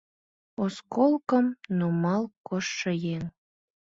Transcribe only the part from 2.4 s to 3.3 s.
коштшо еҥ.